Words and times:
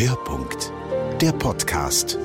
Hörpunkt, 0.00 0.72
der 1.20 1.32
Podcast. 1.32 2.16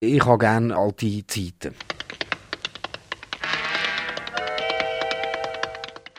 Ich 0.00 0.26
habe 0.26 0.38
gerne 0.38 0.76
alte 0.76 1.24
Zeiten. 1.28 1.76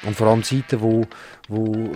Und 0.04 0.16
vor 0.16 0.28
allem 0.28 0.44
Zeiten, 0.46 0.80
wo, 0.80 1.06
wo 1.50 1.92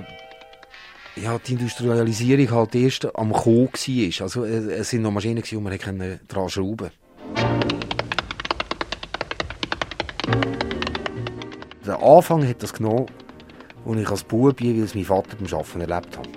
ja, 1.16 1.40
die 1.40 1.54
Industrialisierung 1.54 2.52
halt 2.52 2.76
erst 2.76 3.16
am 3.16 3.32
Kommen 3.32 3.70
war. 3.72 4.22
Also, 4.24 4.44
es 4.44 4.90
sind 4.90 5.04
noch 5.04 5.12
Maschinen, 5.12 5.42
die 5.42 5.56
man 5.56 5.80
daran 6.28 6.50
schrauben 6.50 6.92
Der 11.86 12.02
Anfang 12.02 12.48
hat 12.48 12.64
das 12.64 12.74
genommen, 12.74 13.08
als 13.86 14.00
ich 14.00 14.10
als 14.10 14.24
Bub 14.24 14.62
jeweils 14.62 14.96
meinen 14.96 15.06
Vater 15.06 15.36
beim 15.36 15.54
Arbeiten 15.54 15.82
erlebt 15.82 16.18
habe. 16.18 16.30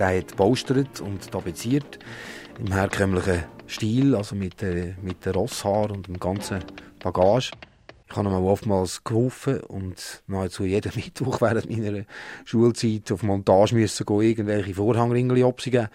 Der 0.00 0.18
hat 0.18 0.28
gebaustert 0.32 1.00
und 1.00 1.30
tapeziert 1.30 2.00
im 2.58 2.72
herkömmlichen 2.72 3.44
Stil, 3.68 4.16
also 4.16 4.34
mit, 4.34 4.62
äh, 4.64 4.94
mit 5.00 5.24
den 5.24 5.34
Rosshaar 5.34 5.92
und 5.92 6.08
dem 6.08 6.18
ganzen 6.18 6.58
Bagage. 6.98 7.52
Ich 8.08 8.16
habe 8.16 8.28
ihm 8.28 8.34
oftmals 8.34 9.04
geholfen 9.04 9.60
und 9.60 10.24
nahezu 10.26 10.64
jeden 10.64 10.90
Mittwoch 10.96 11.40
während 11.40 11.70
meiner 11.70 12.04
Schulzeit 12.44 13.12
auf 13.12 13.22
Montage 13.22 13.76
müssen 13.76 14.06
gehen, 14.06 14.20
irgendwelche 14.22 14.74
Vorhangringel 14.74 15.44
absigen. 15.44 15.86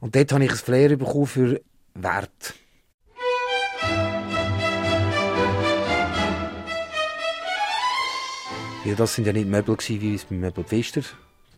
Und 0.00 0.16
dort 0.16 0.32
habe 0.32 0.44
ich 0.44 0.50
ein 0.50 0.56
Flair 0.56 0.96
bekommen 0.96 1.26
für 1.26 1.60
Wert. 1.94 2.54
Ja, 8.84 8.94
das 8.94 9.14
sind 9.14 9.26
ja 9.26 9.32
nicht 9.34 9.46
Möbel 9.46 9.76
gewesen, 9.76 10.00
wie 10.00 10.14
es 10.14 10.24
bei 10.24 10.36
Möbel 10.36 10.64
Pfister 10.64 11.02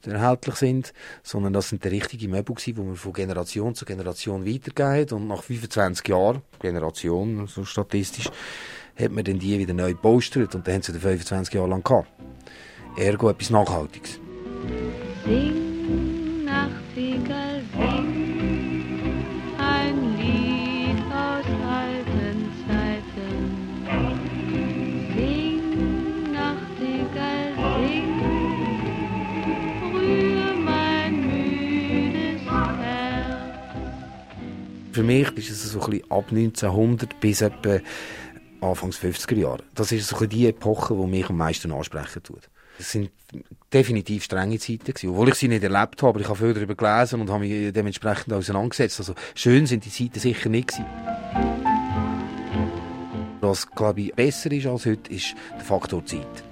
erhältlich 0.04 0.56
sind, 0.56 0.92
sondern 1.22 1.52
das 1.52 1.68
sind 1.68 1.84
die 1.84 1.88
richtigen 1.88 2.32
Möbel 2.32 2.56
gewesen, 2.56 2.74
die 2.74 2.80
man 2.80 2.96
von 2.96 3.12
Generation 3.12 3.76
zu 3.76 3.84
Generation 3.84 4.44
weitergegeben 4.44 5.00
hat. 5.00 5.12
Und 5.12 5.28
nach 5.28 5.44
25 5.44 6.08
Jahren, 6.08 6.42
Generation, 6.60 7.46
so 7.46 7.64
statistisch, 7.64 8.28
hat 8.98 9.12
man 9.12 9.22
dann 9.22 9.38
die 9.38 9.56
wieder 9.56 9.72
neu 9.72 9.92
gebaustert 9.92 10.56
und 10.56 10.66
dann 10.66 10.74
haben 10.74 10.82
sie 10.82 10.92
25 10.92 11.54
Jahre 11.54 11.68
lang 11.68 11.84
gehabt. 11.84 12.08
Ergo 12.96 13.30
etwas 13.30 13.50
Nachhaltiges. 13.50 14.18
Sing, 15.24 15.61
Für 34.92 35.02
mich 35.02 35.30
ist 35.38 35.50
es 35.50 35.72
so 35.72 35.80
ein 35.80 35.90
bisschen 35.90 36.10
ab 36.10 36.26
1900 36.30 37.18
bis 37.18 37.40
etwa 37.40 37.80
Anfangs 38.60 38.98
50er 38.98 39.36
Jahre. 39.36 39.62
Das 39.74 39.90
ist 39.90 40.06
so 40.06 40.16
ein 40.16 40.28
bisschen 40.28 40.30
die 40.30 40.46
Epoche, 40.48 40.94
die 40.94 41.06
mich 41.06 41.30
am 41.30 41.38
meisten 41.38 41.72
ansprechen 41.72 42.22
tut. 42.22 42.50
Es 42.78 42.92
sind 42.92 43.10
definitiv 43.72 44.24
strenge 44.24 44.58
Zeiten 44.58 44.84
gewesen, 44.84 45.10
obwohl 45.10 45.30
ich 45.30 45.34
sie 45.36 45.48
nicht 45.48 45.64
erlebt 45.64 46.02
habe, 46.02 46.08
aber 46.08 46.20
ich 46.20 46.28
habe 46.28 46.38
viel 46.38 46.52
darüber 46.52 46.74
gelesen 46.74 47.22
und 47.22 47.30
habe 47.30 47.40
mich 47.40 47.72
dementsprechend 47.72 48.34
auseinandergesetzt. 48.34 49.00
Also 49.00 49.14
schön 49.34 49.66
sind 49.66 49.84
die 49.84 49.90
Zeiten 49.90 50.20
sicher 50.20 50.50
nicht 50.50 50.68
gewesen. 50.68 50.86
Was, 53.40 53.68
glaube 53.70 54.02
ich, 54.02 54.14
besser 54.14 54.52
ist 54.52 54.66
als 54.66 54.86
heute, 54.86 55.12
ist 55.12 55.34
der 55.54 55.64
Faktor 55.64 56.04
Zeit. 56.04 56.44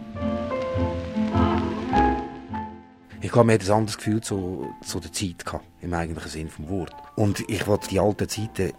Ich 3.22 3.34
man 3.34 3.50
hat 3.50 3.62
ein 3.62 3.70
anderes 3.70 3.98
Gefühl 3.98 4.22
zu, 4.22 4.74
zu 4.82 4.98
der 4.98 5.12
Zeit 5.12 5.44
gehabt, 5.44 5.66
im 5.82 5.92
eigentlichen 5.92 6.30
Sinn 6.30 6.48
vom 6.48 6.70
Wort. 6.70 6.92
Und 7.16 7.44
ich 7.50 7.66
wollte 7.66 7.88
die 7.88 8.00
alten 8.00 8.28
Zeiten 8.28 8.72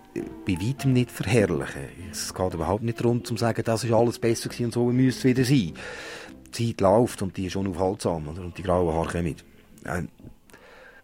bei 0.47 0.53
weitem 0.53 0.93
nicht 0.93 1.11
verherrlichen. 1.11 1.83
Es 2.11 2.33
geht 2.33 2.53
überhaupt 2.55 2.81
nicht 2.81 2.99
darum, 2.99 3.23
zu 3.23 3.37
sagen, 3.37 3.61
das 3.63 3.83
ist 3.83 3.93
alles 3.93 4.17
besser 4.17 4.49
gewesen 4.49 4.65
und 4.65 4.73
so 4.73 4.85
müsste 4.85 5.29
es 5.29 5.37
wieder 5.37 5.45
sein. 5.45 5.73
Die 6.47 6.51
Zeit 6.51 6.81
läuft 6.81 7.21
und 7.21 7.37
die 7.37 7.45
ist 7.45 7.55
unaufhaltsam, 7.55 8.29
oder? 8.29 8.41
Und 8.41 8.57
die 8.57 8.63
grauen 8.63 8.93
Haare 8.95 9.11
kommen. 9.11 9.35
Äh, 9.85 10.03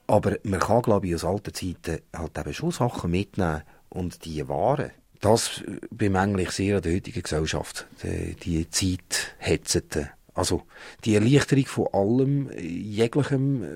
aber 0.08 0.38
man 0.44 0.59
kann, 0.59 0.81
glaube 0.81 1.08
ich, 1.08 1.14
aus 1.14 1.24
alten 1.24 1.53
Zeiten 1.53 2.02
halt 2.16 2.38
eben 2.40 2.53
schon 2.53 2.72
Sachen 2.72 3.12
mitnehmen 3.12 3.62
und 3.90 4.26
die 4.26 4.47
wahren. 4.47 4.92
Das 5.22 5.64
bemängle 5.92 6.44
ich 6.44 6.52
sehr 6.52 6.78
an 6.78 6.81
der 6.81 6.96
heutigen 6.96 7.22
Gesellschaft. 7.22 7.88
Die, 8.03 8.36
die 8.36 8.70
Zeithetzeten. 8.70 10.09
Also, 10.38 10.62
die 11.03 11.16
Erleichterung 11.16 11.66
von 11.66 11.88
allem, 11.94 12.52
jeglichem, 12.59 13.64
äh, 13.64 13.68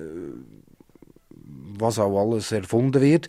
was 1.76 1.98
auch 1.98 2.16
alles 2.16 2.52
erfunden 2.52 3.02
wird. 3.02 3.28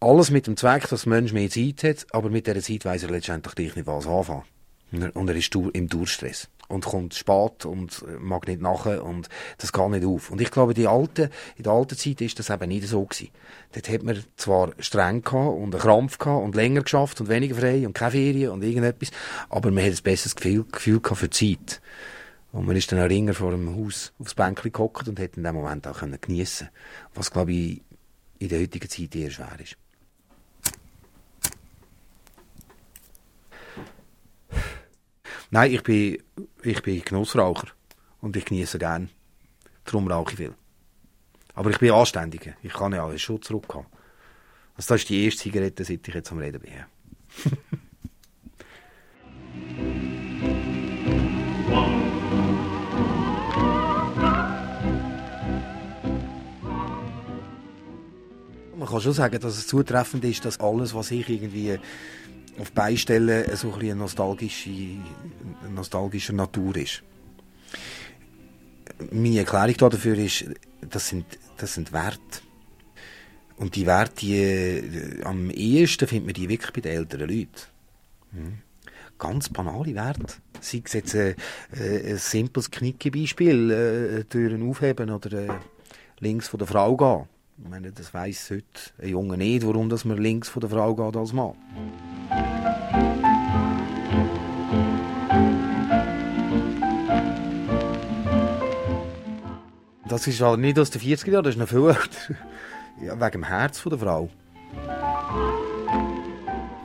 Alles 0.00 0.32
mit 0.32 0.48
dem 0.48 0.56
Zweck, 0.56 0.88
dass 0.88 1.02
der 1.02 1.10
Mensch 1.10 1.32
mehr 1.32 1.48
Zeit 1.48 1.84
hat, 1.84 2.06
aber 2.10 2.30
mit 2.30 2.48
dieser 2.48 2.60
Zeit 2.60 2.84
weiss 2.84 3.04
er 3.04 3.10
letztendlich 3.10 3.54
gleich 3.54 3.76
nicht, 3.76 3.86
was 3.86 4.08
anfangen. 4.08 4.42
Und 4.90 5.28
er 5.28 5.36
ist 5.36 5.54
im 5.54 5.88
Durchstress. 5.88 6.48
Und 6.66 6.84
kommt 6.84 7.14
spät 7.14 7.64
und 7.64 8.04
mag 8.20 8.48
nicht 8.48 8.60
nachher 8.60 9.04
und 9.04 9.28
das 9.58 9.72
geht 9.72 9.90
nicht 9.90 10.04
auf. 10.04 10.30
Und 10.30 10.40
ich 10.40 10.50
glaube, 10.50 10.74
die 10.74 10.88
alte, 10.88 11.30
in 11.56 11.62
der 11.62 11.72
alten 11.72 11.96
Zeit 11.96 12.20
ist 12.22 12.38
das 12.38 12.50
eben 12.50 12.68
nicht 12.68 12.88
so 12.88 13.04
gewesen. 13.04 13.30
Dort 13.72 13.88
hat 13.88 14.02
man 14.02 14.24
zwar 14.36 14.72
streng 14.78 15.22
gehabt 15.22 15.56
und 15.56 15.74
einen 15.74 15.82
Krampf 15.82 16.18
gehabt 16.18 16.42
und 16.42 16.56
länger 16.56 16.82
geschafft 16.82 17.20
und 17.20 17.28
weniger 17.28 17.54
frei 17.54 17.86
und 17.86 17.92
keine 17.92 18.12
Ferien 18.12 18.50
und 18.50 18.64
irgendetwas, 18.64 19.10
aber 19.48 19.70
man 19.70 19.84
hat 19.84 19.92
ein 19.92 20.02
besseres 20.02 20.34
Gefühl, 20.34 20.64
Gefühl 20.72 21.00
gehabt 21.00 21.20
für 21.20 21.28
die 21.28 21.56
Zeit. 21.56 21.80
Und 22.54 22.66
man 22.66 22.76
ist 22.76 22.92
dann 22.92 23.00
auch 23.00 23.08
ringer 23.08 23.34
vor 23.34 23.50
dem 23.50 23.74
Haus 23.74 24.12
aufs 24.20 24.36
Bänkchen 24.36 24.72
gehockt 24.72 25.08
und 25.08 25.18
hat 25.18 25.36
in 25.36 25.42
dem 25.42 25.56
Moment 25.56 25.88
auch 25.88 26.02
geniessen 26.20 26.68
Was, 27.12 27.32
glaube 27.32 27.52
ich, 27.52 27.82
in 28.38 28.48
der 28.48 28.60
heutigen 28.60 28.88
Zeit 28.88 29.16
eher 29.16 29.32
schwer 29.32 29.58
ist. 29.58 29.76
Nein, 35.50 35.72
ich 35.72 35.82
bin, 35.82 36.22
ich 36.62 36.80
bin 36.80 37.02
Genussraucher. 37.02 37.66
Und 38.20 38.36
ich 38.36 38.44
genieße 38.44 38.78
gern. 38.78 39.10
Darum 39.84 40.06
rauche 40.06 40.30
ich 40.30 40.36
viel. 40.36 40.54
Aber 41.54 41.70
ich 41.70 41.78
bin 41.80 41.90
Anständiger. 41.90 42.52
Ich 42.62 42.72
kann 42.72 42.92
ja 42.92 43.04
alles 43.04 43.20
schon 43.20 43.42
zurückhaben. 43.42 43.88
Also 44.76 44.94
das 44.94 45.00
ist 45.00 45.08
die 45.08 45.24
erste 45.24 45.42
Zigarette, 45.42 45.82
seit 45.82 46.06
ich 46.06 46.14
jetzt 46.14 46.30
am 46.30 46.38
Reden 46.38 46.60
bin. 46.60 46.72
kann 58.94 59.02
schon 59.02 59.12
sagen, 59.12 59.40
dass 59.40 59.58
es 59.58 59.66
zutreffend 59.66 60.24
ist, 60.24 60.44
dass 60.44 60.60
alles, 60.60 60.94
was 60.94 61.10
ich 61.10 61.28
irgendwie 61.28 61.80
auf 62.60 62.70
Beistellen 62.70 63.44
so 63.56 63.72
ein 63.72 63.80
eine 63.80 63.96
nostalgische, 63.96 64.70
nostalgischer 65.74 66.32
Natur 66.32 66.76
ist. 66.76 67.02
Meine 69.10 69.40
Erklärung 69.40 69.90
dafür 69.90 70.16
ist, 70.16 70.44
das 70.88 71.08
sind, 71.08 71.26
das 71.56 71.74
sind 71.74 71.92
Werte. 71.92 72.42
Und 73.56 73.74
die 73.74 73.84
Werte, 73.84 74.14
die, 74.20 74.36
äh, 74.36 75.22
am 75.24 75.50
ehesten 75.50 76.06
findet 76.06 76.26
man 76.26 76.34
die 76.34 76.48
wirklich 76.48 76.72
bei 76.72 76.80
den 76.80 76.92
älteren 76.92 77.28
Leuten. 77.28 77.50
Mhm. 78.30 78.58
Ganz 79.18 79.48
banale 79.48 79.94
Werte. 79.94 80.34
Sei 80.60 80.82
es 80.84 80.92
jetzt 80.92 81.14
äh, 81.14 81.34
äh, 81.72 82.12
ein 82.12 82.18
simples 82.18 82.70
Knicke-Beispiel, 82.70 84.24
Türen 84.28 84.70
aufheben 84.70 85.10
oder 85.10 85.60
links 86.20 86.46
von 86.46 86.58
der 86.58 86.68
Frau 86.68 86.96
gehen. 86.96 87.33
Ich 87.56 87.68
meine, 87.68 87.92
das 87.92 88.12
weiss 88.12 88.50
heute 88.50 88.64
ein 89.00 89.10
Junge 89.10 89.36
nicht, 89.36 89.64
warum 89.64 89.88
dass 89.88 90.04
man 90.04 90.18
links 90.18 90.48
von 90.48 90.60
der 90.60 90.70
Frau 90.70 90.94
geht 90.94 91.16
als 91.16 91.32
Mann. 91.32 91.54
Das 100.08 100.26
ist 100.26 100.40
halt 100.40 100.60
nicht 100.60 100.78
aus 100.78 100.90
den 100.90 101.00
40er 101.00 101.30
Jahren, 101.30 101.44
das 101.44 101.54
ist 101.54 101.60
noch 101.60 101.68
viel 101.68 101.86
älter. 101.86 102.34
Ja, 103.00 103.20
wegen 103.20 103.32
dem 103.32 103.44
Herz 103.44 103.78
von 103.78 103.90
der 103.90 103.98
Frau. 103.98 104.28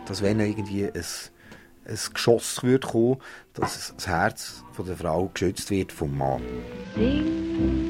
Dass 0.05 0.21
wenn 0.21 0.39
irgendwie 0.39 0.85
ein, 0.85 0.93
ein 0.93 1.99
Geschoss 2.13 2.63
wird 2.63 2.85
kommen, 2.87 3.17
dass 3.53 3.93
das 3.95 4.07
Herz 4.07 4.63
von 4.73 4.85
der 4.85 4.97
Frau 4.97 5.29
geschützt 5.33 5.71
wird 5.71 5.91
vom 5.91 6.17
Mann. 6.17 6.41
Sing, 6.95 7.88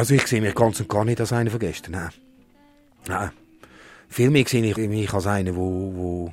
Also 0.00 0.14
ich 0.14 0.26
sehe 0.26 0.40
mich 0.40 0.54
ganz 0.54 0.80
und 0.80 0.88
gar 0.88 1.04
nicht 1.04 1.20
als 1.20 1.30
einer 1.30 1.50
von 1.50 1.60
gestern. 1.60 1.92
Nein. 1.92 2.10
Nein. 3.06 3.30
Vielmehr 4.08 4.46
sehe 4.48 4.64
ich 4.64 4.76
mich 4.78 5.12
als 5.12 5.26
einer, 5.26 5.54
wo, 5.54 5.94
wo 5.94 6.32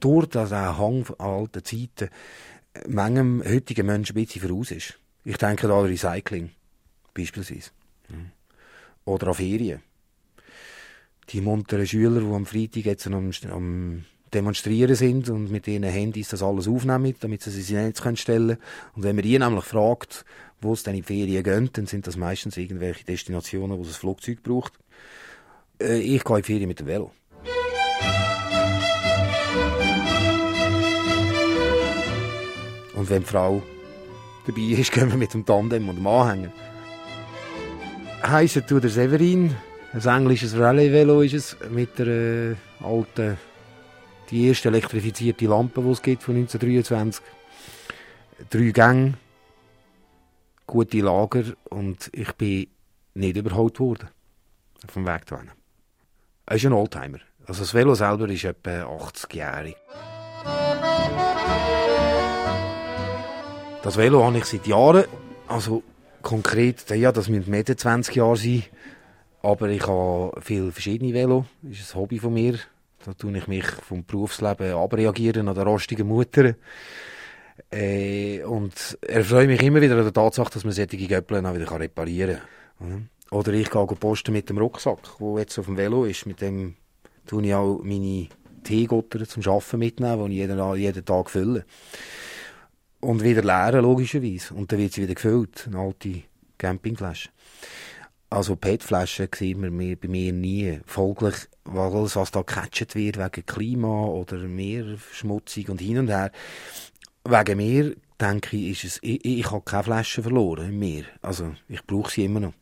durch 0.00 0.28
das 0.28 0.50
Hang 0.50 1.06
an 1.18 1.26
alten 1.26 1.62
Zeiten 1.62 2.08
manchem 2.88 3.44
heutigen 3.46 3.84
Menschen 3.84 4.16
ein 4.16 4.24
bisschen 4.24 4.40
voraus 4.40 4.70
ist. 4.70 4.98
Ich 5.24 5.36
denke 5.36 5.68
da 5.68 5.78
an 5.78 5.88
Recycling, 5.88 6.52
beispielsweise. 7.12 7.72
Oder 9.04 9.26
an 9.26 9.34
Ferien. 9.34 9.82
Die 11.28 11.42
munteren 11.42 11.86
Schüler, 11.86 12.18
die 12.18 12.34
am 12.34 12.46
Freitag 12.46 12.86
jetzt 12.86 13.06
am, 13.08 13.30
am 13.50 14.04
Demonstrieren 14.34 14.94
sind 14.94 15.28
und 15.28 15.50
mit 15.50 15.68
ihren 15.68 15.82
Handys 15.82 16.30
das 16.30 16.42
alles 16.42 16.66
aufnehmen, 16.66 17.14
damit 17.20 17.42
sie 17.42 17.50
es 17.50 17.56
ins 17.56 17.70
Netz 17.70 18.00
stellen 18.18 18.48
können. 18.48 18.58
Und 18.94 19.02
wenn 19.02 19.16
man 19.16 19.22
die 19.22 19.38
nämlich 19.38 19.64
fragt, 19.64 20.24
wo 20.60 20.72
es 20.72 20.82
dann 20.82 20.94
in 20.94 21.02
die 21.02 21.06
Ferien 21.06 21.42
gehen, 21.42 21.70
dann 21.72 21.86
sind 21.86 22.06
das 22.06 22.16
meistens 22.16 22.56
irgendwelche 22.56 23.04
Destinationen, 23.04 23.76
wo 23.76 23.82
es 23.82 23.88
ein 23.88 23.94
Flugzeug 23.94 24.42
braucht. 24.42 24.72
Äh, 25.80 25.98
ich 25.98 26.24
gehe 26.24 26.36
in 26.36 26.42
die 26.42 26.46
Ferien 26.46 26.68
mit 26.68 26.80
dem 26.80 26.86
Velo. 26.86 27.10
Und 32.94 33.10
wenn 33.10 33.22
die 33.22 33.28
Frau 33.28 33.62
dabei 34.46 34.60
ist, 34.60 34.92
gehen 34.92 35.10
wir 35.10 35.18
mit 35.18 35.34
dem 35.34 35.44
Tandem 35.44 35.88
und 35.88 35.96
dem 35.96 36.06
Anhänger. 36.06 36.52
Heissen 38.22 38.64
tut 38.66 38.84
der 38.84 38.90
Severin. 38.90 39.54
Ein 39.92 40.00
englisches 40.00 40.56
Rallye-Velo 40.56 41.20
ist 41.22 41.34
es 41.34 41.56
mit 41.70 41.98
der 41.98 42.06
äh, 42.06 42.54
alten, 42.80 43.36
die 44.32 44.48
erste 44.48 44.68
elektrifizierte 44.68 45.46
Lampe, 45.46 45.82
die 45.82 45.90
es 45.90 46.02
gibt 46.02 46.22
von 46.22 46.34
1923. 46.34 47.22
Drei 48.50 48.70
Gänge, 48.70 49.14
gute 50.66 51.00
Lager 51.00 51.44
und 51.68 52.10
ich 52.12 52.32
bin 52.32 52.66
nicht 53.14 53.36
überholt 53.36 53.78
worden. 53.78 54.08
Auf 54.84 54.94
dem 54.94 55.06
Weg 55.06 55.26
dahin. 55.26 55.50
Er 56.46 56.56
ist 56.56 56.64
ein 56.64 56.72
Oldtimer. 56.72 57.18
Also 57.46 57.60
das 57.60 57.74
Velo 57.74 57.94
selber 57.94 58.28
ist 58.28 58.44
etwa 58.44 58.84
80-jährig. 58.84 59.76
Das 63.82 63.96
Velo 63.96 64.24
habe 64.24 64.38
ich 64.38 64.44
seit 64.46 64.66
Jahren. 64.66 65.04
Also 65.46 65.82
konkret, 66.22 66.88
ja, 66.90 67.12
das 67.12 67.28
müssen 67.28 67.50
mehr 67.50 67.66
20 67.66 68.16
Jahre 68.16 68.36
sein. 68.36 68.64
Aber 69.42 69.68
ich 69.68 69.86
habe 69.86 70.40
viele 70.40 70.72
verschiedene 70.72 71.12
Velo. 71.12 71.44
Das 71.62 71.78
ist 71.78 71.94
ein 71.94 72.00
Hobby 72.00 72.18
von 72.18 72.32
mir. 72.32 72.58
Da 73.04 73.14
tue 73.14 73.36
ich 73.36 73.48
mich 73.48 73.66
vom 73.66 74.04
Berufsleben 74.04 74.74
abreagieren 74.74 75.48
an 75.48 75.54
der 75.54 75.64
rostigen 75.64 76.06
Mutter. 76.06 76.54
Äh, 77.70 78.42
und 78.44 78.98
erfreue 79.02 79.46
mich 79.46 79.62
immer 79.62 79.80
wieder 79.80 79.96
an 79.96 80.04
der 80.04 80.12
Tatsache, 80.12 80.50
dass 80.52 80.64
man 80.64 80.72
solche 80.72 80.96
Göppeln 80.96 81.46
auch 81.46 81.54
wieder 81.54 81.70
reparieren 81.78 82.38
kann. 82.78 83.08
Oder 83.30 83.52
ich 83.54 83.70
gehe 83.70 83.86
posten 83.86 84.32
mit 84.32 84.48
dem 84.50 84.58
Rucksack, 84.58 84.98
der 85.18 85.38
jetzt 85.38 85.58
auf 85.58 85.66
dem 85.66 85.76
Velo 85.76 86.04
ist. 86.04 86.26
Mit 86.26 86.40
dem 86.40 86.76
tue 87.26 87.46
ich 87.46 87.54
auch 87.54 87.80
meine 87.82 88.28
Teegotter 88.62 89.26
zum 89.26 89.42
Arbeiten 89.44 89.78
mitnehmen, 89.78 90.30
die 90.30 90.42
ich 90.42 90.48
jeden, 90.48 90.74
jeden 90.76 91.04
Tag 91.04 91.30
fülle. 91.30 91.64
Und 93.00 93.24
wieder 93.24 93.42
leeren, 93.42 93.82
logischerweise. 93.82 94.54
Und 94.54 94.70
dann 94.70 94.78
wird 94.78 94.92
sie 94.92 95.02
wieder 95.02 95.14
gefüllt, 95.14 95.66
eine 95.66 95.78
alte 95.78 96.22
Campingflasche. 96.58 97.30
Also 98.30 98.56
PET-Flaschen 98.56 99.28
sehen 99.34 99.78
wir 99.78 99.96
bei 99.96 100.08
mir 100.08 100.32
nie. 100.32 100.80
Folglich, 100.86 101.34
alles, 101.64 102.16
was 102.16 102.30
da 102.30 102.40
gecatcht 102.40 102.94
wird, 102.94 103.18
wegen 103.18 103.46
Klima 103.46 104.04
oder 104.04 104.36
Meerschmutzung 104.38 105.66
und 105.68 105.80
hin 105.80 105.98
und 105.98 106.08
her, 106.08 106.32
wegen 107.24 107.56
mir, 107.56 107.96
denke 108.20 108.56
ich, 108.56 108.84
ist 108.84 108.84
es, 108.84 108.98
ich, 109.02 109.24
ich 109.24 109.50
habe 109.50 109.62
keine 109.62 109.84
Flaschen 109.84 110.22
verloren 110.22 110.70
im 110.70 110.78
Meer. 110.78 111.04
Also, 111.20 111.54
ich 111.68 111.84
brauche 111.86 112.10
sie 112.10 112.24
immer 112.24 112.40
noch. 112.40 112.52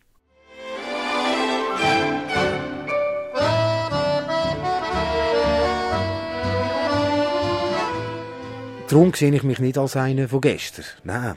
Darum 8.89 9.15
sehe 9.15 9.33
ich 9.33 9.45
mich 9.45 9.61
nicht 9.61 9.79
als 9.79 9.97
einer 9.97 10.29
von 10.29 10.41
gestern. 10.41 10.85
Nein, 11.05 11.37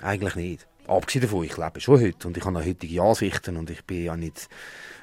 eigentlich 0.00 0.34
nicht. 0.36 0.66
Abgesehen 0.86 1.22
davon, 1.22 1.44
ich 1.44 1.56
lebe 1.56 1.80
schon 1.80 2.00
heute 2.00 2.26
und 2.26 2.36
ich 2.36 2.44
habe 2.44 2.58
auch 2.58 2.64
heutige 2.64 3.02
Ansichten 3.02 3.56
und 3.56 3.70
ich 3.70 3.84
bin 3.84 4.04
ja 4.04 4.16
nicht, 4.16 4.48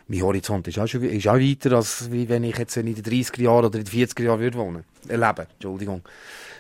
mein 0.08 0.22
Horizont 0.22 0.68
ist 0.68 0.78
auch, 0.78 0.88
schon, 0.88 1.04
ist 1.04 1.28
auch 1.28 1.36
weiter, 1.36 1.72
als 1.78 2.12
wie 2.12 2.28
wenn 2.28 2.44
ich 2.44 2.58
jetzt 2.58 2.76
in 2.78 2.94
den 2.94 3.04
30er 3.04 3.42
Jahren 3.42 3.66
oder 3.66 3.80
in 3.80 3.86
den 3.86 4.08
40er 4.08 4.24
Jahren 4.24 4.40
würde 4.40 4.58
wohnen. 4.58 4.84
Äh, 5.08 5.16
leben, 5.16 5.48
Entschuldigung. 5.54 6.02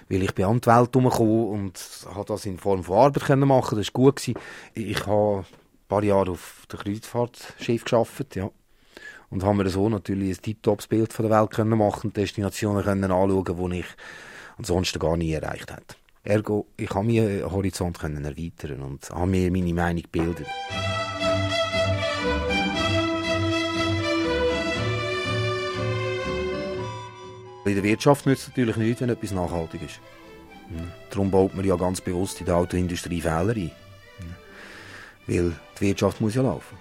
Weil 0.07 0.23
ich 0.23 0.33
bin 0.33 0.45
an 0.45 0.61
die 0.61 0.67
Welt 0.67 0.95
herumgekommen 0.95 1.47
und 1.47 1.79
habe 2.13 2.25
das 2.25 2.45
in 2.45 2.57
Form 2.57 2.83
von 2.83 2.97
Arbeit 2.97 3.23
können 3.23 3.47
machen, 3.47 3.77
das 3.77 3.87
war 3.87 3.93
gut. 3.93 4.15
Gewesen. 4.15 4.39
Ich 4.73 5.05
habe 5.05 5.39
ein 5.39 5.45
paar 5.87 6.03
Jahre 6.03 6.31
auf 6.31 6.65
der 6.71 6.79
Kreuzfahrtschiff 6.79 7.83
gearbeitet, 7.83 8.35
ja. 8.35 8.49
Und 9.29 9.43
haben 9.43 9.57
mir 9.57 9.69
so 9.69 9.89
natürlich 9.89 10.37
ein 10.37 10.41
tiptops 10.41 10.87
Bild 10.87 11.13
von 11.13 11.27
der 11.27 11.39
Welt 11.39 11.51
können 11.51 11.77
machen 11.77 12.07
und 12.07 12.17
Destinationen 12.17 12.83
können 12.83 13.11
anschauen, 13.11 13.71
die 13.71 13.79
ich 13.79 13.85
ansonsten 14.57 14.97
gar 14.97 15.17
nie 15.17 15.33
erreicht 15.33 15.71
hätte. 15.71 15.95
Ergo, 16.29 16.67
ich 16.77 16.91
habe 16.91 17.07
meinen 17.07 17.51
Horizont 17.51 17.97
können 17.97 18.23
erweitern 18.23 18.83
und 18.83 19.09
habe 19.09 19.25
mir 19.25 19.51
meine 19.51 19.73
Meinung 19.73 20.03
gebildet. 20.03 20.45
In 27.65 27.73
der 27.73 27.83
Wirtschaft 27.83 28.27
nützt 28.27 28.43
es 28.43 28.47
natürlich 28.49 28.77
nichts, 28.77 29.01
wenn 29.01 29.09
etwas 29.09 29.31
nachhaltig 29.31 29.81
ist. 29.81 29.99
Darum 31.09 31.31
baut 31.31 31.55
man 31.55 31.65
ja 31.65 31.75
ganz 31.75 31.99
bewusst 31.99 32.39
in 32.39 32.45
der 32.45 32.57
Autoindustrie 32.57 33.21
Fehler 33.21 33.55
ein. 33.55 33.71
Weil 35.25 35.53
die 35.79 35.81
Wirtschaft 35.81 36.21
muss 36.21 36.35
ja 36.35 36.43
laufen. 36.43 36.77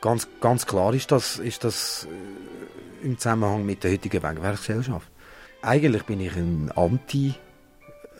Ganz, 0.00 0.28
ganz 0.40 0.64
klar 0.64 0.94
ist 0.94 1.10
das, 1.10 1.40
ist 1.40 1.64
das 1.64 2.06
äh, 2.08 3.04
im 3.04 3.18
Zusammenhang 3.18 3.66
mit 3.66 3.82
der 3.82 3.90
heutigen 3.90 4.22
Wegwerfgesellschaft. 4.22 5.08
Eigentlich 5.60 6.04
bin 6.04 6.20
ich 6.20 6.34
ein 6.36 6.70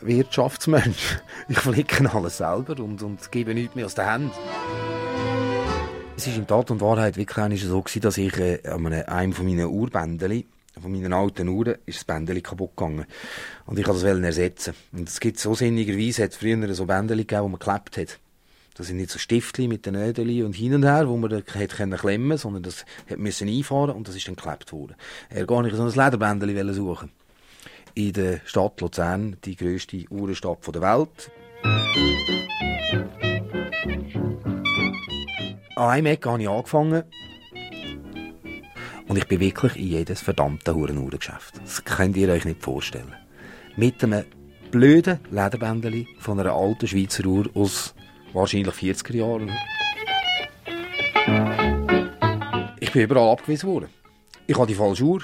Anti-Wirtschaftsmensch. 0.03 1.19
Ich 1.49 1.59
flicke 1.59 2.13
alles 2.13 2.37
selber 2.37 2.81
und, 2.81 3.01
und 3.01 3.31
gebe 3.31 3.53
nichts 3.53 3.75
mehr 3.75 3.85
aus 3.85 3.95
der 3.95 4.11
Hand. 4.11 4.33
Es 6.15 6.27
ist 6.27 6.37
in 6.37 6.47
Tat 6.47 6.71
und 6.71 6.79
Wahrheit 6.79 7.17
wirklich 7.17 7.63
so 7.63 7.81
gewesen, 7.81 8.01
dass 8.01 8.17
ich 8.17 8.37
äh, 8.37 8.59
an 8.67 8.85
einem 8.85 9.33
von 9.33 9.45
meinen 9.45 9.65
Urbändeli, 9.65 10.45
von 10.81 10.91
meinen 10.91 11.11
alten 11.11 11.49
Uhren, 11.49 11.75
ist 11.85 11.97
das 11.97 12.05
Bändeli 12.05 12.41
kaputt 12.41 12.77
gegangen. 12.77 13.05
Und 13.65 13.77
ich 13.77 13.87
wollte 13.87 14.05
das 14.05 14.23
ersetzen. 14.23 14.73
Und 14.93 15.09
es 15.09 15.19
gibt 15.19 15.39
so 15.39 15.53
sinnigerweise, 15.53 16.23
hat 16.23 16.33
früher 16.33 16.73
so 16.73 16.85
Bändeli 16.85 17.23
gegeben, 17.23 17.43
wo 17.43 17.49
man 17.49 17.59
geklebt 17.59 17.97
hat. 17.97 18.19
Das 18.75 18.87
sind 18.87 18.97
nicht 18.97 19.11
so 19.11 19.19
Stiftli 19.19 19.67
mit 19.67 19.85
den 19.85 19.95
Nädeln 19.95 20.45
und 20.45 20.53
hin 20.53 20.73
und 20.73 20.83
her, 20.83 21.07
wo 21.07 21.17
man 21.17 21.29
hätte 21.31 21.75
können 21.75 21.97
klemmen, 21.97 22.37
sondern 22.37 22.63
das 22.63 22.85
hat 23.09 23.19
müssen 23.19 23.47
einfahren 23.47 23.91
und 23.91 24.07
das 24.07 24.15
ist 24.15 24.27
dann 24.27 24.35
geklebt 24.35 24.71
worden. 24.71 24.95
Er 25.29 25.45
gar 25.45 25.61
nicht 25.61 25.75
so 25.75 25.83
ein 25.83 25.89
Lederbändeli 25.89 26.73
suchen 26.73 27.11
in 27.95 28.13
der 28.13 28.41
Stadt 28.45 28.81
Luzern, 28.81 29.37
die 29.43 29.55
grösste 29.55 30.05
Uhrenstadt 30.09 30.59
der 30.73 30.81
Welt. 30.81 31.31
An 35.75 35.89
einem 35.89 36.05
Eck 36.07 36.25
habe 36.25 36.41
ich 36.41 36.49
angefangen. 36.49 37.03
Und 39.07 39.17
ich 39.17 39.27
bin 39.27 39.39
wirklich 39.39 39.75
in 39.75 39.87
jedes 39.87 40.21
verdammte 40.21 40.75
Uhrengeschäft. 40.75 41.59
Das 41.61 41.83
könnt 41.83 42.17
ihr 42.17 42.29
euch 42.29 42.45
nicht 42.45 42.63
vorstellen. 42.63 43.13
Mit 43.75 44.03
einem 44.03 44.23
blöden 44.71 45.19
Lederbändeli 45.29 46.07
von 46.19 46.39
einer 46.39 46.53
alten 46.53 46.87
Schweizer 46.87 47.25
Uhr 47.25 47.49
aus 47.53 47.93
wahrscheinlich 48.33 48.73
40er 48.73 49.15
Jahren. 49.15 49.51
Ich 52.79 52.91
bin 52.91 53.03
überall 53.03 53.31
abgewiesen 53.31 53.69
worden. 53.69 53.89
Ich 54.47 54.57
habe 54.57 54.67
die 54.67 54.75
falsche 54.75 55.03
Uhr. 55.03 55.21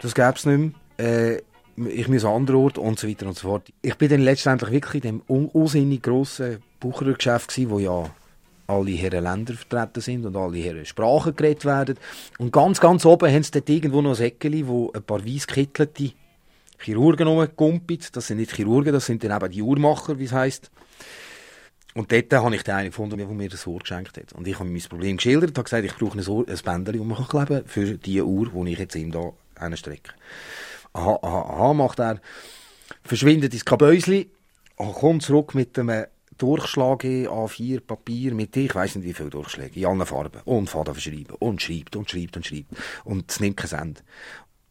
Das 0.00 0.14
gäbe 0.14 0.34
es 0.34 0.46
nicht 0.46 0.74
mehr. 0.98 1.36
Äh, 1.36 1.42
ich 1.76 2.08
muss 2.08 2.24
an 2.24 2.32
anderen 2.32 2.60
Ort 2.60 2.78
und 2.78 2.98
so 2.98 3.08
weiter 3.08 3.26
und 3.26 3.36
so 3.36 3.48
fort. 3.48 3.72
Ich 3.82 3.96
bin 3.96 4.08
dann 4.08 4.20
letztendlich 4.20 4.70
wirklich 4.70 5.04
in 5.04 5.20
dem 5.20 5.48
unsinnig 5.52 6.02
grossen 6.02 6.62
Buchergeschäft 6.80 7.70
wo 7.70 7.78
ja 7.78 8.10
alle 8.66 8.92
Herren 8.92 9.24
Länder 9.24 9.54
vertreten 9.54 10.00
sind 10.00 10.26
und 10.26 10.36
alle 10.36 10.58
Herren 10.58 10.86
Sprachen 10.86 11.34
geredet 11.34 11.64
werden. 11.64 11.98
Und 12.38 12.52
ganz, 12.52 12.80
ganz 12.80 13.04
oben 13.04 13.32
haben 13.32 13.42
sie 13.42 13.50
dort 13.50 13.68
irgendwo 13.68 14.00
noch 14.00 14.18
ein 14.18 14.24
Eckeli, 14.24 14.66
wo 14.66 14.92
ein 14.92 15.02
paar 15.02 15.24
weißkittelte 15.24 16.12
Chirurgen 16.78 17.26
rumgekumpelt. 17.26 18.14
Das 18.16 18.28
sind 18.28 18.38
nicht 18.38 18.54
Chirurgen, 18.54 18.92
das 18.92 19.06
sind 19.06 19.24
dann 19.24 19.36
eben 19.36 19.52
die 19.52 19.62
Uhrmacher, 19.62 20.18
wie 20.18 20.24
es 20.24 20.32
heisst. 20.32 20.70
Und 21.94 22.12
dort 22.12 22.32
habe 22.32 22.54
ich 22.54 22.62
den 22.62 22.74
einen 22.74 22.90
gefunden, 22.90 23.18
der 23.18 23.26
mir 23.26 23.48
das 23.48 23.66
Ohr 23.66 23.80
geschenkt 23.80 24.16
hat. 24.16 24.32
Und 24.32 24.46
ich 24.46 24.58
habe 24.58 24.68
mein 24.68 24.80
Problem 24.82 25.16
geschildert, 25.16 25.58
habe 25.58 25.64
gesagt, 25.64 25.84
ich 25.84 25.96
brauche 25.96 26.18
ein, 26.18 26.28
Ohr, 26.28 26.44
ein 26.48 26.58
Bändchen, 26.84 27.08
das 27.08 27.18
man 27.18 27.28
kleben 27.28 27.46
kann 27.46 27.66
für 27.66 27.98
die 27.98 28.22
Uhr, 28.22 28.48
die 28.48 28.72
ich 28.72 28.78
jetzt 28.78 28.94
ihm 28.94 29.10
da 29.10 29.32
strecke. 29.76 30.12
Aha, 30.92 31.18
aha, 31.22 31.40
aha, 31.42 31.74
macht 31.74 32.00
er. 32.00 32.20
Verschwindet 33.04 33.52
ins 33.52 33.64
Kabäusli, 33.64 34.30
kommt 34.76 35.22
zurück 35.22 35.54
mit 35.54 35.78
einem 35.78 36.06
Durchschlag 36.36 37.04
A4 37.04 37.80
Papier 37.80 38.34
mit, 38.34 38.56
ich 38.56 38.74
weiß 38.74 38.96
nicht 38.96 39.04
wie 39.04 39.12
viele 39.12 39.30
Durchschläge, 39.30 39.78
in 39.78 39.86
allen 39.86 40.06
Farben. 40.06 40.40
Und 40.44 40.70
fährt 40.70 40.88
an 40.88 40.94
verschreiben. 40.94 41.36
Und 41.38 41.60
schreibt 41.60 41.96
und 41.96 42.10
schreibt 42.10 42.36
und 42.36 42.46
schreibt. 42.46 42.70
Und 43.04 43.30
es 43.30 43.40
nimmt 43.40 43.58
kein 43.58 43.78
Ende. 43.78 44.00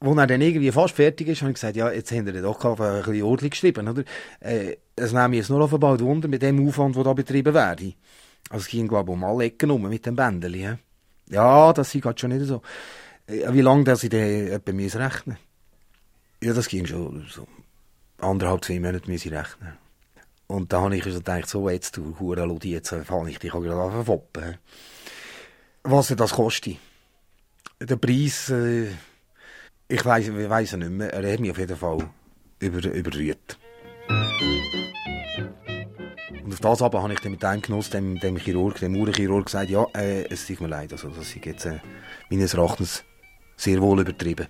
Als 0.01 0.17
er 0.17 0.27
dann 0.27 0.41
irgendwie 0.41 0.71
fast 0.71 0.95
fertig 0.95 1.27
ist, 1.27 1.41
habe 1.41 1.51
ich 1.51 1.55
gesagt, 1.55 1.75
ja, 1.75 1.91
jetzt 1.91 2.11
haben 2.11 2.25
wir 2.25 2.41
doch 2.41 2.63
ein 2.63 2.75
bisschen 2.75 3.23
ordentlich 3.23 3.51
geschrieben, 3.51 3.87
oder? 3.87 4.03
Äh, 4.39 4.77
es 4.95 5.13
nehme 5.13 5.35
jetzt 5.35 5.49
nur 5.49 5.67
bald 5.67 6.01
Wunder 6.01 6.27
mit 6.27 6.41
dem 6.41 6.67
Aufwand, 6.67 6.95
der 6.95 7.03
da 7.03 7.13
betrieben 7.13 7.53
werde. 7.53 7.93
Also 8.49 8.63
es 8.63 8.67
ging, 8.67 8.87
glaube 8.87 9.11
ich, 9.11 9.13
um 9.17 9.23
alle 9.23 9.45
Ecken 9.45 9.71
um 9.71 9.87
mit 9.87 10.05
dem 10.05 10.15
Bändeli. 10.15 10.69
Ja, 11.29 11.73
das 11.73 11.93
ist 11.93 12.01
gerade 12.01 12.19
schon 12.19 12.31
nicht 12.31 12.45
so 12.45 12.61
Äh, 13.27 13.53
Wie 13.53 13.61
lange 13.61 13.83
das 13.83 14.03
ich 14.03 14.09
dann 14.09 14.75
muss 14.75 14.95
rechnen 14.95 15.37
Ja, 16.41 16.53
das 16.53 16.69
ging 16.69 16.85
schon 16.85 17.25
so 17.29 17.47
anderthalb, 18.17 18.63
zwei 18.63 18.79
Monate 18.79 19.11
ich 19.11 19.25
rechnen. 19.31 19.77
Und 20.47 20.71
da 20.71 20.81
habe 20.81 20.95
ich 20.95 21.05
also 21.05 21.17
gedacht, 21.17 21.49
so 21.49 21.69
jetzt, 21.69 21.97
du 21.97 22.17
Hure 22.19 22.45
Ludi, 22.45 22.71
jetzt 22.71 22.89
fange 22.89 23.29
ich 23.29 23.39
dich 23.39 23.53
auch 23.53 23.61
gerade 23.61 23.97
an 23.97 24.05
foppen. 24.05 24.57
Was 25.83 26.07
das 26.07 26.31
kostet? 26.31 26.77
Der 27.81 27.97
Preis, 27.97 28.49
äh, 28.49 28.87
ich 29.87 30.05
weiss, 30.05 30.27
ich 30.27 30.49
weiss 30.49 30.71
nicht 30.73 30.89
mehr, 30.89 31.13
er 31.13 31.33
hat 31.33 31.39
mich 31.39 31.51
auf 31.51 31.57
jeden 31.57 31.77
Fall 31.77 32.09
über, 32.59 32.83
überrührt. 32.89 33.59
Und 36.43 36.53
auf 36.53 36.59
das 36.61 36.81
aber 36.81 37.03
habe 37.03 37.13
ich 37.13 37.19
dann 37.19 37.33
mit 37.33 37.43
einem 37.43 37.61
Genuss, 37.61 37.89
dem, 37.89 38.17
dem 38.19 38.37
Chirurg, 38.37 38.79
dem 38.79 38.95
Uhrenchirurg 38.95 39.45
gesagt, 39.45 39.69
ja, 39.69 39.85
äh, 39.93 40.23
es 40.29 40.47
tut 40.47 40.61
mir 40.61 40.67
leid, 40.67 40.93
also 40.93 41.09
das 41.09 41.35
ist 41.35 41.45
jetzt 41.45 41.65
äh, 41.65 41.79
meines 42.29 42.53
Erachtens 42.53 43.03
sehr 43.57 43.81
wohl 43.81 43.99
übertrieben. 43.99 44.47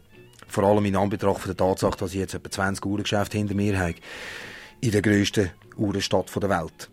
Vor 0.50 0.64
allem 0.64 0.86
in 0.86 0.96
Anbetracht 0.96 1.48
der 1.48 1.56
Tatsache, 1.56 1.98
dass 1.98 2.14
ich 2.14 2.20
jetzt 2.20 2.34
etwa 2.34 2.50
20 2.50 2.86
Uhrengeschäfte 2.86 3.38
hinter 3.38 3.56
mir 3.56 3.80
habe, 3.80 3.96
in 4.82 4.92
der 4.92 5.02
grössten 5.02 5.52
Uhrenstadt 5.78 6.30
der 6.36 6.50
Welt. 6.50 6.90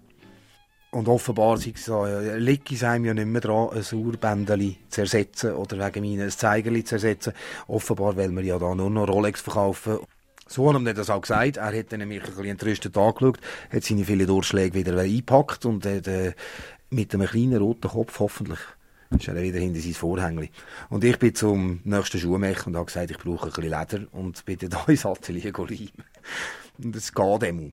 Und 0.90 1.08
offenbar 1.08 1.58
äh, 1.58 2.38
liegt 2.38 2.72
es 2.72 2.82
einem 2.84 3.04
ja 3.06 3.14
nicht 3.14 3.26
mehr 3.26 3.40
dran, 3.40 3.70
ein 3.70 3.98
Urbändeli 3.98 4.78
zu 4.88 5.02
ersetzen 5.02 5.52
oder 5.52 5.78
wegen 5.84 6.00
mir 6.00 6.24
ein 6.24 6.30
Zeigerli 6.30 6.84
zu 6.84 6.94
ersetzen. 6.94 7.32
Offenbar 7.66 8.16
weil 8.16 8.30
wir 8.30 8.42
ja 8.42 8.58
da 8.58 8.74
nur 8.74 8.90
noch 8.90 9.08
Rolex 9.08 9.40
verkaufen. 9.40 9.98
So 10.46 10.68
hat 10.68 10.76
er 10.76 10.80
mir 10.80 10.94
das 10.94 11.10
auch 11.10 11.20
gesagt. 11.20 11.56
Er 11.56 11.76
hat 11.76 11.92
dann 11.92 11.98
nämlich 12.00 12.22
ein 12.22 12.28
bisschen 12.28 12.44
entrüstet 12.46 12.96
angeschaut, 12.96 13.40
hat 13.70 13.84
seine 13.84 14.04
vielen 14.04 14.26
Durchschläge 14.26 14.74
wieder 14.74 14.96
eingepackt 14.98 15.66
und 15.66 15.84
hat, 15.84 16.06
äh, 16.06 16.34
mit 16.88 17.12
einem 17.12 17.26
kleinen 17.26 17.58
roten 17.58 17.90
Kopf 17.90 18.18
hoffentlich 18.20 18.60
ist 19.10 19.28
er 19.28 19.40
wieder 19.40 19.58
hinter 19.58 19.80
sein 19.80 19.94
Vorhängli. 19.94 20.50
Und 20.88 21.04
ich 21.04 21.18
bin 21.18 21.34
zum 21.34 21.80
nächsten 21.84 22.18
Schuhmacher 22.18 22.66
und 22.66 22.76
habe 22.76 22.86
gesagt, 22.86 23.10
ich 23.10 23.18
brauche 23.18 23.46
ein 23.46 23.52
bisschen 23.52 23.64
Leder 23.64 24.06
und 24.12 24.44
bin 24.44 24.58
dann 24.58 24.70
da 24.70 24.84
ins 24.86 25.06
Atelier 25.06 25.52
reimen. 25.54 25.90
Und 26.78 26.96
es 26.96 27.12
geht 27.12 27.42
immer. 27.42 27.70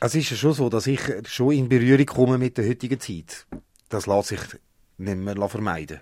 Es 0.00 0.14
ist 0.14 0.30
ja 0.30 0.36
schon 0.36 0.52
so, 0.52 0.68
dass 0.68 0.86
ich 0.86 1.00
schon 1.26 1.52
in 1.52 1.68
Berührung 1.68 2.06
komme 2.06 2.38
mit 2.38 2.58
der 2.58 2.68
heutigen 2.68 3.00
Zeit. 3.00 3.46
Das 3.88 4.06
lässt 4.06 4.28
sich 4.28 4.40
nicht 4.98 5.16
mehr 5.16 5.48
vermeiden. 5.48 6.00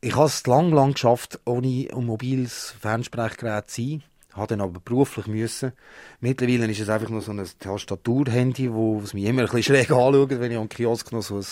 Ich 0.00 0.14
habe 0.16 0.26
es 0.26 0.46
lang, 0.46 0.72
lang 0.72 0.92
geschafft, 0.92 1.40
ohne 1.44 1.88
ein 1.92 2.04
mobiles 2.04 2.74
Fernsprechgerät 2.80 3.70
zu 3.70 3.82
sein. 3.82 4.02
Habe 4.36 4.48
dann 4.48 4.60
aber 4.60 4.80
beruflich 4.80 5.26
müssen. 5.26 5.72
Mittlerweile 6.20 6.70
ist 6.70 6.80
es 6.80 6.88
einfach 6.88 7.08
nur 7.08 7.22
so 7.22 7.32
ein 7.32 7.44
Tastaturhandy, 7.58 8.72
wo 8.72 9.00
es 9.00 9.14
mich 9.14 9.24
immer 9.24 9.42
ein 9.42 9.46
bisschen 9.46 9.62
schräg 9.62 9.90
anschaut, 9.90 10.30
wenn 10.30 10.52
ich 10.52 10.58
am 10.58 10.68
Kiosk 10.68 11.10
noch 11.12 11.22
so 11.22 11.38
ein 11.38 11.46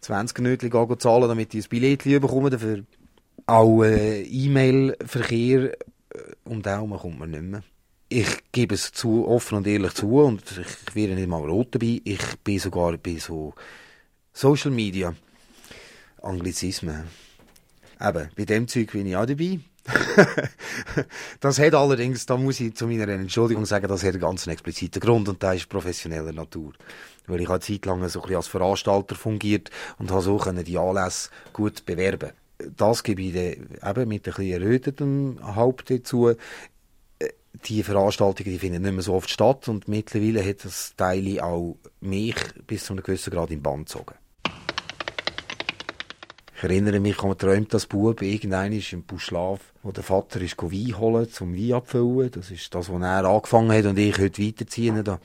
20 0.00 0.38
Minuten 0.38 0.98
zahlen 0.98 1.28
damit 1.28 1.54
ich 1.54 1.66
ein 1.66 1.68
Billett 1.68 2.04
bekomme 2.04 2.50
dafür. 2.50 2.84
Auch 3.46 3.82
äh, 3.82 4.22
E-Mail-Verkehr, 4.22 5.72
äh, 5.72 5.76
um 6.44 6.62
herum 6.62 6.96
kommt 6.96 7.18
man 7.18 7.30
nicht 7.30 7.42
mehr. 7.42 7.62
Ich 8.08 8.28
gebe 8.52 8.74
es 8.74 8.92
zu, 8.92 9.26
offen 9.26 9.58
und 9.58 9.66
ehrlich 9.66 9.94
zu, 9.94 10.20
und 10.20 10.42
ich 10.42 10.94
werde 10.94 11.14
nicht 11.14 11.28
mal 11.28 11.42
rot 11.42 11.74
dabei. 11.74 12.00
Ich 12.04 12.38
bin 12.44 12.58
sogar 12.58 12.96
bei 12.98 13.16
so 13.16 13.54
Social 14.32 14.70
Media 14.70 15.14
Anglizismen. 16.20 17.04
Eben, 18.00 18.28
bei 18.36 18.44
dem 18.44 18.68
Zeug 18.68 18.92
bin 18.92 19.06
ich 19.06 19.16
auch 19.16 19.26
dabei. 19.26 19.60
das 21.40 21.58
hat 21.58 21.74
allerdings, 21.74 22.26
da 22.26 22.36
muss 22.36 22.60
ich 22.60 22.74
zu 22.74 22.86
meiner 22.86 23.08
Entschuldigung 23.08 23.66
sagen, 23.66 23.88
das 23.88 24.02
hat 24.02 24.10
einen 24.10 24.20
ganz 24.20 24.46
expliziten 24.46 25.00
Grund 25.00 25.28
und 25.28 25.42
der 25.42 25.54
ist 25.54 25.68
professioneller 25.68 26.32
Natur. 26.32 26.72
Weil 27.26 27.40
ich 27.40 27.50
eine 27.50 27.60
Zeit 27.60 27.86
lang 27.86 28.06
so 28.08 28.20
ein 28.20 28.22
bisschen 28.22 28.36
als 28.36 28.48
Veranstalter 28.48 29.14
fungiert 29.14 29.70
und 29.98 30.10
habe 30.10 30.22
so 30.22 30.36
können 30.36 30.64
die 30.64 30.78
Anlässe 30.78 31.30
gut 31.52 31.84
bewerben. 31.84 32.30
Das 32.76 33.02
gebe 33.02 33.22
ich 33.22 33.32
dann 33.32 33.90
eben 33.90 34.08
mit 34.08 34.26
ein 34.26 34.34
bisschen 34.34 34.52
erhöhtem 34.52 35.38
Haupt 35.56 35.90
dazu. 35.90 36.32
Die 37.66 37.82
Veranstaltungen 37.82 38.50
die 38.50 38.58
finden 38.58 38.82
nicht 38.82 38.92
mehr 38.92 39.02
so 39.02 39.14
oft 39.14 39.30
statt 39.30 39.68
und 39.68 39.88
mittlerweile 39.88 40.46
hat 40.46 40.64
das 40.64 40.94
Teil 40.96 41.40
auch 41.40 41.76
mich 42.00 42.36
bis 42.66 42.84
zu 42.84 42.92
einem 42.92 43.02
gewissen 43.02 43.32
Grad 43.32 43.50
in 43.50 43.62
Band 43.62 43.86
gezogen. 43.86 44.14
Ich 46.62 46.68
erinnere 46.70 47.00
mich, 47.00 47.16
ich 47.16 47.34
träumt 47.38 47.74
das 47.74 47.86
Bub 47.86 48.22
irgendein 48.22 48.72
im 48.72 49.02
Buschlaf, 49.02 49.58
wo 49.82 49.90
der 49.90 50.04
Vater 50.04 50.40
ist 50.40 50.56
Wein 50.62 50.96
holen, 50.96 51.28
zum 51.28 51.56
Wein 51.56 51.72
abfüllen. 51.72 52.30
Das 52.30 52.52
ist 52.52 52.72
das, 52.72 52.88
was 52.88 53.02
er 53.02 53.24
angefangen 53.24 53.72
hat 53.72 53.84
und 53.84 53.98
ich 53.98 54.16
heute 54.16 54.46
weiterziehen. 54.46 55.02
Da 55.02 55.18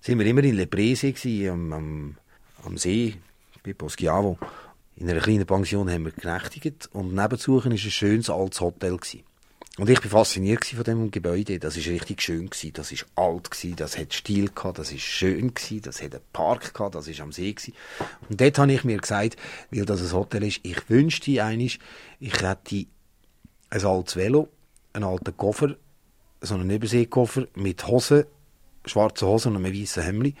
sind 0.00 0.20
wir 0.20 0.26
immer 0.26 0.44
in 0.44 0.54
Le 0.54 0.68
Prese 0.68 1.12
am, 1.50 1.72
am, 1.72 2.16
am 2.64 2.78
See, 2.78 3.16
bei 3.64 3.72
Poschiavo. 3.72 4.38
In 4.94 5.10
einer 5.10 5.18
kleinen 5.18 5.46
Pension 5.46 5.90
haben 5.90 6.04
wir 6.04 6.12
genächtigt 6.12 6.88
und 6.92 7.12
nebenzu 7.12 7.56
war 7.56 7.66
ein 7.66 7.76
schönes 7.76 8.30
altes 8.30 8.60
Hotel. 8.60 8.96
Gewesen. 8.96 9.24
Und 9.76 9.90
ich 9.90 10.00
bin 10.00 10.10
fasziniert 10.10 10.64
von 10.66 10.84
dem 10.84 11.10
Gebäude. 11.10 11.58
Das 11.58 11.76
ist 11.76 11.88
richtig 11.88 12.22
schön 12.22 12.48
gewesen. 12.48 12.72
Das 12.74 12.92
ist 12.92 13.06
alt 13.16 13.50
gewesen. 13.50 13.74
Das 13.74 13.98
hat 13.98 14.14
Stil 14.14 14.50
gehabt. 14.54 14.78
Das 14.78 14.92
ist 14.92 15.02
schön 15.02 15.52
gewesen. 15.52 15.82
Das 15.82 16.00
hat 16.00 16.14
einen 16.14 16.22
Park 16.32 16.74
gehabt. 16.74 16.94
Das 16.94 17.08
ist 17.08 17.20
am 17.20 17.32
See 17.32 17.52
gewesen. 17.52 17.74
Und 18.28 18.40
dort 18.40 18.58
habe 18.58 18.72
ich 18.72 18.84
mir 18.84 18.98
gesagt, 18.98 19.36
weil 19.72 19.84
das 19.84 20.00
ein 20.00 20.12
Hotel 20.12 20.44
ist, 20.44 20.60
ich 20.62 20.88
wünschte 20.88 21.42
eigentlich, 21.42 21.80
ich 22.20 22.40
hätte 22.40 22.86
ein 23.70 23.84
altes 23.84 24.14
Velo, 24.14 24.48
einen 24.92 25.04
alten 25.04 25.36
Koffer, 25.36 25.74
so 26.40 26.54
einen 26.54 26.70
Überseekoffer 26.70 27.48
mit 27.54 27.84
Hosen, 27.88 28.26
schwarzen 28.84 29.26
Hosen 29.26 29.56
und 29.56 29.64
einem 29.64 29.74
weißen 29.74 30.04
Hemd 30.04 30.36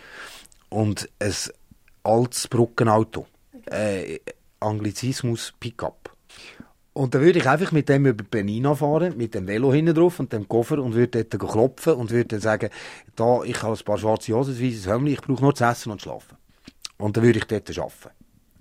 und 0.68 1.08
ein 1.18 1.34
altes 2.04 2.46
Brückenauto. 2.46 3.26
Äh, 3.66 4.20
Anglizismus 4.60 5.52
Pickup. 5.58 6.14
Und 6.94 7.12
dann 7.12 7.22
würde 7.22 7.40
ich 7.40 7.48
einfach 7.48 7.72
mit 7.72 7.88
dem 7.88 8.06
über 8.06 8.22
Benina 8.22 8.72
fahren, 8.76 9.16
mit 9.16 9.34
dem 9.34 9.48
Velo 9.48 9.72
hinten 9.72 9.96
drauf 9.96 10.20
und 10.20 10.32
dem 10.32 10.46
Koffer 10.46 10.78
und 10.78 10.94
würde 10.94 11.24
dort 11.24 11.50
klopfen 11.50 11.94
und 11.94 12.12
würde 12.12 12.28
dann 12.28 12.40
sagen, 12.40 12.70
da, 13.16 13.42
ich 13.42 13.60
habe 13.64 13.76
ein 13.76 13.84
paar 13.84 13.98
schwarze 13.98 14.32
Hosen, 14.32 14.60
weißes 14.60 14.86
Hemd, 14.86 15.08
ich 15.08 15.20
brauche 15.20 15.42
nur 15.42 15.54
zu 15.56 15.64
essen 15.64 15.90
und 15.90 16.00
zu 16.00 16.08
schlafen. 16.08 16.36
Und 16.96 17.16
dann 17.16 17.24
würde 17.24 17.40
ich 17.40 17.46
dort 17.46 17.68
arbeiten. 17.76 18.10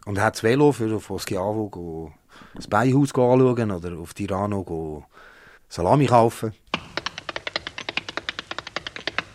Und 0.05 0.19
hat 0.19 0.33
das 0.33 0.41
Velo 0.41 0.71
für 0.71 0.95
auf 0.95 1.11
Schiavo 1.21 2.11
das 2.55 2.67
Beihaus 2.67 3.09
anschauen 3.09 3.71
oder 3.71 3.99
auf 3.99 4.15
Tirano 4.15 5.05
Salami 5.69 6.07
kaufen. 6.07 6.53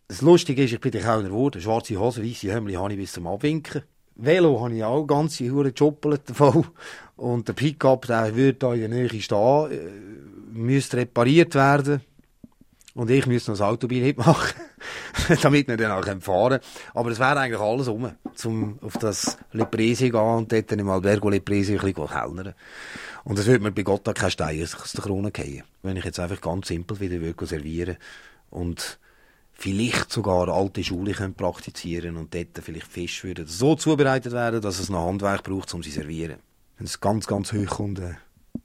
Das 0.08 0.22
Lustige 0.22 0.64
ist, 0.64 0.72
ich 0.72 0.80
bin 0.80 0.90
der 0.90 1.02
Kellner 1.02 1.28
geworden. 1.28 1.60
Schwarze 1.60 1.96
Hose, 1.96 2.24
weiße 2.24 2.52
Hemd 2.52 2.76
habe 2.76 2.92
ich 2.92 2.98
bis 2.98 3.12
zum 3.12 3.28
Abwinken. 3.28 3.82
Velo 4.16 4.60
habe 4.60 4.74
ich 4.74 4.82
auch 4.82 5.06
ganze 5.06 5.48
Hure 5.48 5.72
gejoppelt 5.72 6.28
davon. 6.30 6.66
Und 7.18 7.48
der 7.48 7.52
Pickup, 7.52 8.06
der 8.06 8.34
würde 8.36 8.54
da 8.54 8.72
in 8.74 8.80
der 8.80 8.88
Nähe 8.88 9.20
stehen, 9.20 9.70
äh, 9.72 10.56
müsste 10.56 10.98
repariert 10.98 11.54
werden. 11.56 12.00
Und 12.94 13.10
ich 13.10 13.26
müsste 13.26 13.50
noch 13.50 13.58
das 13.58 13.66
Autobil 13.66 14.14
machen, 14.16 14.54
damit 15.42 15.66
wir 15.66 15.76
dann 15.76 15.90
auch 15.90 16.04
fahren 16.04 16.60
können. 16.60 16.60
Aber 16.94 17.10
es 17.10 17.18
wäre 17.18 17.38
eigentlich 17.38 17.60
alles 17.60 17.88
um, 17.88 18.10
um 18.44 18.78
auf 18.82 18.94
das 18.98 19.36
Lepresi 19.52 20.10
gehen 20.10 20.20
und 20.20 20.52
dort 20.52 20.72
im 20.72 20.88
Albergo 20.88 21.28
Lepresi 21.28 21.76
ein 21.76 21.84
bisschen 21.84 22.08
kellnern. 22.08 22.54
Und 23.24 23.38
es 23.38 23.46
würde 23.46 23.64
mir 23.64 23.72
bei 23.72 23.82
Gott 23.82 24.08
auch 24.08 24.14
kein 24.14 24.30
Stein 24.30 24.62
aus 24.62 24.92
der 24.92 25.02
Krone 25.02 25.32
fallen. 25.34 25.64
Wenn 25.82 25.96
ich 25.96 26.04
jetzt 26.04 26.20
einfach 26.20 26.40
ganz 26.40 26.68
simpel 26.68 26.98
wieder 27.00 27.20
würde 27.20 27.46
servieren 27.46 27.96
und 28.50 28.98
vielleicht 29.52 30.12
sogar 30.12 30.48
alte 30.48 30.84
Schule 30.84 31.12
können 31.12 31.34
praktizieren 31.34 32.16
und 32.16 32.32
dort 32.32 32.60
vielleicht 32.62 32.86
Fisch 32.86 33.24
würde 33.24 33.44
so 33.46 33.74
zubereitet 33.74 34.32
werden, 34.32 34.60
dass 34.60 34.78
es 34.78 34.88
noch 34.88 35.06
Handwerk 35.06 35.42
braucht, 35.42 35.74
um 35.74 35.82
sie 35.82 35.90
zu 35.90 35.96
servieren. 35.96 36.36
Wenn 36.78 36.86
es 36.86 37.00
ganz, 37.00 37.26
ganz 37.26 37.52
hoch 37.52 37.66
kommt, 37.66 37.98
eine 37.98 38.18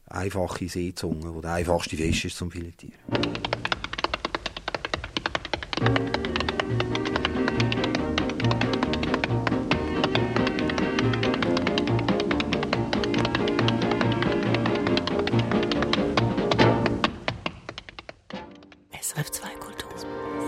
einfache 0.05 0.69
Seezunge, 0.69 1.33
wo 1.33 1.41
der 1.41 1.53
einfachste 1.53 1.97
Fisch 1.97 2.25
ist 2.25 2.37
zum 2.37 2.51
Filetieren. 2.51 2.99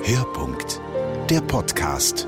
Hörpunkt, 0.04 0.80
der 1.32 1.42
Podcast. 1.42 2.28